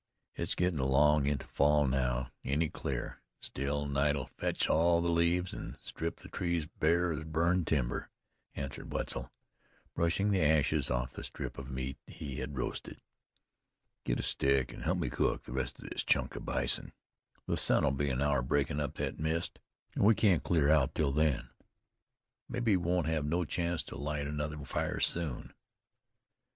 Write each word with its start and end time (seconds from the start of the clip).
It's 0.33 0.55
gettin' 0.55 0.79
along 0.79 1.27
into 1.27 1.45
fall 1.45 1.85
now. 1.85 2.31
Any 2.43 2.69
clear, 2.69 3.21
still 3.39 3.85
night'll 3.85 4.31
fetch 4.35 4.67
all 4.67 4.99
the 4.99 5.11
leaves, 5.11 5.53
an' 5.53 5.77
strip 5.83 6.21
the 6.21 6.27
trees 6.27 6.65
bare 6.65 7.11
as 7.11 7.23
burned 7.23 7.67
timber," 7.67 8.09
answered 8.55 8.91
Wetzel, 8.91 9.31
brushing 9.93 10.31
the 10.31 10.41
ashes 10.41 10.89
off 10.89 11.13
the 11.13 11.23
strip 11.23 11.59
of 11.59 11.69
meat 11.69 11.99
he 12.07 12.37
had 12.37 12.57
roasted. 12.57 12.99
"Get 14.03 14.19
a 14.19 14.23
stick, 14.23 14.73
an' 14.73 14.79
help 14.81 14.97
me 14.97 15.11
cook 15.11 15.43
the 15.43 15.51
rest 15.53 15.77
of 15.77 15.87
this 15.87 16.03
chunk 16.03 16.35
of 16.35 16.45
bison. 16.45 16.93
The 17.45 17.55
sun'll 17.55 17.91
be 17.91 18.09
an 18.09 18.23
hour 18.23 18.41
breakin' 18.41 18.79
up 18.79 18.95
thet 18.95 19.19
mist, 19.19 19.59
an' 19.95 20.03
we 20.03 20.15
can't 20.15 20.41
clear 20.41 20.67
out 20.67 20.95
till 20.95 21.11
then. 21.11 21.49
Mebbe 22.49 22.65
we 22.65 22.75
won't 22.77 23.05
have 23.05 23.23
no 23.23 23.45
chance 23.45 23.83
to 23.83 23.95
light 23.97 24.25
another 24.25 24.57
fire 24.65 24.99
soon." 24.99 25.53